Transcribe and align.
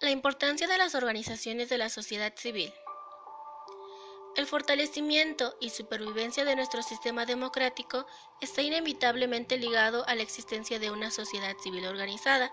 La 0.00 0.10
importancia 0.10 0.66
de 0.66 0.78
las 0.78 0.94
organizaciones 0.94 1.68
de 1.68 1.76
la 1.76 1.90
sociedad 1.90 2.32
civil. 2.34 2.72
El 4.34 4.46
fortalecimiento 4.46 5.54
y 5.60 5.68
supervivencia 5.68 6.46
de 6.46 6.56
nuestro 6.56 6.82
sistema 6.82 7.26
democrático 7.26 8.06
está 8.40 8.62
inevitablemente 8.62 9.58
ligado 9.58 10.08
a 10.08 10.14
la 10.14 10.22
existencia 10.22 10.78
de 10.78 10.90
una 10.90 11.10
sociedad 11.10 11.54
civil 11.62 11.86
organizada. 11.86 12.50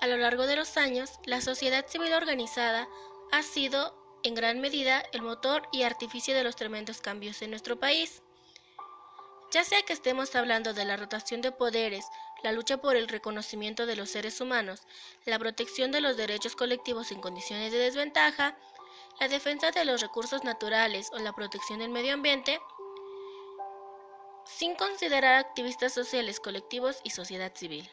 A 0.00 0.06
lo 0.06 0.16
largo 0.16 0.46
de 0.46 0.56
los 0.56 0.78
años, 0.78 1.20
la 1.26 1.42
sociedad 1.42 1.86
civil 1.86 2.14
organizada 2.14 2.88
ha 3.30 3.42
sido 3.42 3.94
en 4.22 4.34
gran 4.34 4.58
medida 4.58 5.04
el 5.12 5.20
motor 5.20 5.68
y 5.70 5.82
artificio 5.82 6.34
de 6.34 6.44
los 6.44 6.56
tremendos 6.56 7.02
cambios 7.02 7.42
en 7.42 7.50
nuestro 7.50 7.78
país. 7.78 8.22
Ya 9.50 9.64
sea 9.64 9.82
que 9.82 9.92
estemos 9.92 10.34
hablando 10.34 10.72
de 10.72 10.86
la 10.86 10.96
rotación 10.96 11.42
de 11.42 11.52
poderes, 11.52 12.06
la 12.42 12.52
lucha 12.52 12.78
por 12.78 12.96
el 12.96 13.08
reconocimiento 13.08 13.86
de 13.86 13.96
los 13.96 14.10
seres 14.10 14.40
humanos, 14.40 14.82
la 15.24 15.38
protección 15.38 15.92
de 15.92 16.00
los 16.00 16.16
derechos 16.16 16.56
colectivos 16.56 17.12
en 17.12 17.20
condiciones 17.20 17.72
de 17.72 17.78
desventaja, 17.78 18.56
la 19.20 19.28
defensa 19.28 19.70
de 19.70 19.84
los 19.84 20.00
recursos 20.00 20.44
naturales 20.44 21.08
o 21.12 21.18
la 21.18 21.32
protección 21.32 21.78
del 21.78 21.90
medio 21.90 22.14
ambiente, 22.14 22.60
sin 24.44 24.74
considerar 24.74 25.34
activistas 25.34 25.92
sociales, 25.94 26.40
colectivos 26.40 26.98
y 27.04 27.10
sociedad 27.10 27.52
civil. 27.54 27.88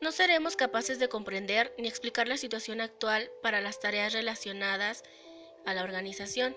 No 0.00 0.12
seremos 0.12 0.54
capaces 0.54 0.98
de 0.98 1.08
comprender 1.08 1.74
ni 1.76 1.88
explicar 1.88 2.28
la 2.28 2.36
situación 2.36 2.80
actual 2.80 3.30
para 3.42 3.60
las 3.60 3.80
tareas 3.80 4.12
relacionadas 4.12 5.02
a 5.66 5.74
la 5.74 5.82
organización. 5.82 6.56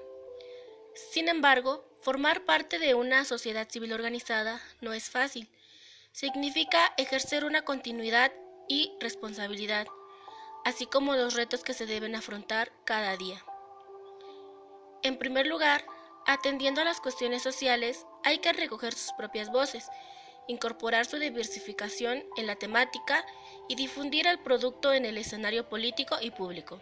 Sin 0.93 1.27
embargo, 1.27 1.83
formar 2.01 2.45
parte 2.45 2.79
de 2.79 2.95
una 2.95 3.25
sociedad 3.25 3.69
civil 3.69 3.93
organizada 3.93 4.59
no 4.81 4.93
es 4.93 5.09
fácil. 5.09 5.47
Significa 6.11 6.93
ejercer 6.97 7.45
una 7.45 7.61
continuidad 7.61 8.31
y 8.67 8.91
responsabilidad, 8.99 9.87
así 10.65 10.85
como 10.87 11.15
los 11.15 11.35
retos 11.35 11.63
que 11.63 11.73
se 11.73 11.85
deben 11.85 12.15
afrontar 12.15 12.71
cada 12.85 13.15
día. 13.17 13.43
En 15.03 15.17
primer 15.17 15.47
lugar, 15.47 15.85
atendiendo 16.25 16.81
a 16.81 16.85
las 16.85 16.99
cuestiones 16.99 17.43
sociales, 17.43 18.05
hay 18.23 18.39
que 18.39 18.53
recoger 18.53 18.93
sus 18.93 19.13
propias 19.13 19.51
voces, 19.51 19.87
incorporar 20.47 21.05
su 21.05 21.17
diversificación 21.17 22.23
en 22.35 22.47
la 22.47 22.55
temática 22.55 23.25
y 23.69 23.75
difundir 23.75 24.27
el 24.27 24.39
producto 24.39 24.93
en 24.93 25.05
el 25.05 25.17
escenario 25.17 25.69
político 25.69 26.17
y 26.19 26.31
público. 26.31 26.81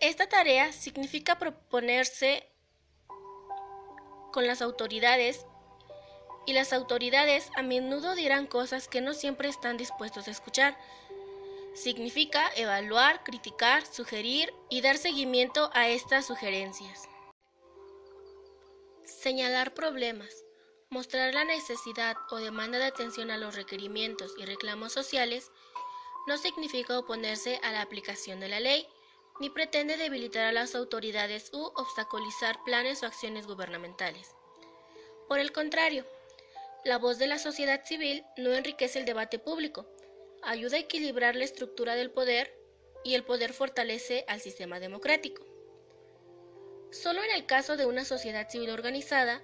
Esta 0.00 0.28
tarea 0.28 0.72
significa 0.72 1.38
proponerse 1.38 2.48
con 4.32 4.46
las 4.46 4.62
autoridades 4.62 5.44
y 6.46 6.52
las 6.52 6.72
autoridades 6.72 7.50
a 7.56 7.62
menudo 7.62 8.14
dirán 8.14 8.46
cosas 8.46 8.86
que 8.86 9.00
no 9.00 9.12
siempre 9.12 9.48
están 9.48 9.76
dispuestos 9.76 10.28
a 10.28 10.30
escuchar. 10.30 10.78
Significa 11.74 12.48
evaluar, 12.56 13.24
criticar, 13.24 13.84
sugerir 13.84 14.52
y 14.70 14.80
dar 14.82 14.96
seguimiento 14.98 15.70
a 15.74 15.88
estas 15.88 16.26
sugerencias. 16.26 17.08
Señalar 19.04 19.74
problemas, 19.74 20.44
mostrar 20.90 21.34
la 21.34 21.44
necesidad 21.44 22.16
o 22.30 22.36
demanda 22.36 22.78
de 22.78 22.86
atención 22.86 23.30
a 23.30 23.36
los 23.36 23.56
requerimientos 23.56 24.32
y 24.38 24.44
reclamos 24.44 24.92
sociales 24.92 25.50
no 26.28 26.38
significa 26.38 26.98
oponerse 26.98 27.60
a 27.62 27.72
la 27.72 27.82
aplicación 27.82 28.38
de 28.38 28.48
la 28.48 28.60
ley, 28.60 28.86
ni 29.40 29.50
pretende 29.50 29.96
debilitar 29.96 30.44
a 30.46 30.52
las 30.52 30.74
autoridades 30.74 31.50
u 31.52 31.62
obstaculizar 31.76 32.62
planes 32.64 33.02
o 33.02 33.06
acciones 33.06 33.46
gubernamentales. 33.46 34.34
Por 35.28 35.38
el 35.38 35.52
contrario, 35.52 36.06
la 36.84 36.98
voz 36.98 37.18
de 37.18 37.26
la 37.26 37.38
sociedad 37.38 37.84
civil 37.84 38.24
no 38.36 38.52
enriquece 38.52 38.98
el 38.98 39.04
debate 39.04 39.38
público, 39.38 39.86
ayuda 40.42 40.76
a 40.76 40.80
equilibrar 40.80 41.36
la 41.36 41.44
estructura 41.44 41.94
del 41.94 42.10
poder 42.10 42.54
y 43.04 43.14
el 43.14 43.24
poder 43.24 43.52
fortalece 43.52 44.24
al 44.28 44.40
sistema 44.40 44.80
democrático. 44.80 45.44
Solo 46.90 47.22
en 47.22 47.30
el 47.32 47.46
caso 47.46 47.76
de 47.76 47.86
una 47.86 48.04
sociedad 48.04 48.48
civil 48.48 48.70
organizada, 48.70 49.42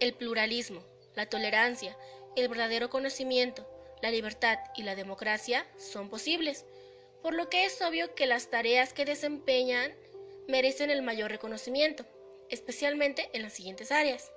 el 0.00 0.14
pluralismo, 0.14 0.84
la 1.14 1.28
tolerancia, 1.28 1.96
el 2.36 2.48
verdadero 2.48 2.90
conocimiento, 2.90 3.66
la 4.02 4.10
libertad 4.10 4.58
y 4.76 4.82
la 4.82 4.94
democracia 4.94 5.66
son 5.78 6.08
posibles, 6.10 6.64
por 7.26 7.34
lo 7.34 7.50
que 7.50 7.64
es 7.64 7.82
obvio 7.82 8.14
que 8.14 8.24
las 8.24 8.50
tareas 8.50 8.92
que 8.92 9.04
desempeñan 9.04 9.92
merecen 10.46 10.90
el 10.90 11.02
mayor 11.02 11.28
reconocimiento, 11.28 12.06
especialmente 12.50 13.28
en 13.32 13.42
las 13.42 13.52
siguientes 13.52 13.90
áreas. 13.90 14.30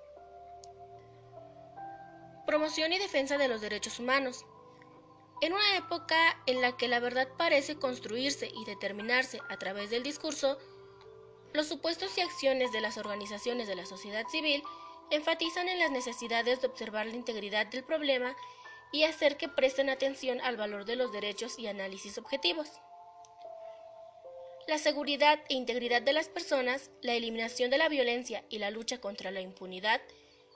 Promoción 2.48 2.92
y 2.92 2.98
defensa 2.98 3.38
de 3.38 3.48
los 3.48 3.62
derechos 3.62 4.00
humanos. 4.00 4.44
En 5.42 5.54
una 5.54 5.78
época 5.78 6.42
en 6.48 6.62
la 6.62 6.78
que 6.78 6.88
la 6.88 7.00
verdad 7.00 7.28
parece 7.38 7.76
construirse 7.76 8.48
y 8.48 8.66
determinarse 8.66 9.40
a 9.50 9.58
través 9.58 9.92
del 9.92 10.02
discurso, 10.02 10.58
los 11.54 11.68
supuestos 11.68 12.18
y 12.18 12.22
acciones 12.22 12.72
de 12.72 12.82
las 12.82 12.98
organizaciones 12.98 13.68
de 13.68 13.76
la 13.76 13.86
sociedad 13.86 14.26
civil 14.30 14.64
enfatizan 15.12 15.70
en 15.70 15.78
las 15.78 15.92
necesidades 15.92 16.62
de 16.62 16.68
observar 16.70 17.06
la 17.06 17.14
integridad 17.14 17.68
del 17.68 17.84
problema 17.84 18.36
y 18.92 19.04
hacer 19.04 19.38
que 19.38 19.50
presten 19.50 19.90
atención 19.90 20.42
al 20.42 20.58
valor 20.58 20.86
de 20.86 20.96
los 20.96 21.12
derechos 21.12 21.60
y 21.60 21.68
análisis 21.68 22.18
objetivos. 22.18 22.70
La 24.68 24.78
seguridad 24.78 25.40
e 25.50 25.56
integridad 25.56 26.02
de 26.02 26.14
las 26.14 26.30
personas, 26.30 26.92
la 27.02 27.14
eliminación 27.14 27.72
de 27.72 27.80
la 27.80 27.90
violencia 27.90 28.44
y 28.50 28.60
la 28.60 28.70
lucha 28.70 29.00
contra 29.00 29.32
la 29.32 29.42
impunidad, 29.42 30.02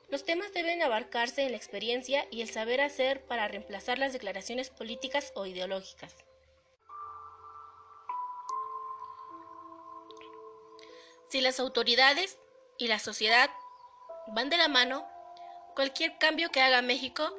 los 0.10 0.24
temas 0.24 0.54
deben 0.54 0.84
abarcarse 0.84 1.42
en 1.44 1.52
la 1.52 1.58
experiencia 1.58 2.28
y 2.30 2.42
el 2.42 2.50
saber 2.50 2.82
hacer 2.82 3.26
para 3.26 3.48
reemplazar 3.48 3.98
las 3.98 4.14
declaraciones 4.14 4.70
políticas 4.70 5.32
o 5.36 5.48
ideológicas. 5.48 6.16
Si 11.30 11.42
las 11.42 11.60
autoridades 11.60 12.38
y 12.78 12.88
la 12.88 13.00
sociedad 13.00 13.50
van 14.28 14.52
de 14.52 14.58
la 14.58 14.68
mano, 14.68 15.08
cualquier 15.74 16.20
cambio 16.20 16.52
que 16.52 16.62
haga 16.62 16.84
México 16.84 17.36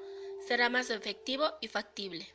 será 0.47 0.69
más 0.69 0.91
efectivo 0.91 1.45
y 1.61 1.69
factible. 1.69 2.27